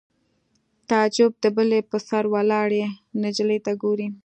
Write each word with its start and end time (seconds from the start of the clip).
تعجب 0.89 1.31
د 1.43 1.45
بلۍ 1.55 1.81
په 1.89 1.97
سر 2.07 2.23
ولاړې 2.33 2.83
نجلۍ 3.23 3.59
ته 3.65 3.71
ګوري 3.81 4.07